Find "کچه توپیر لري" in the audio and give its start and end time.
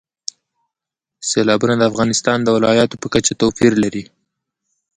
3.13-4.03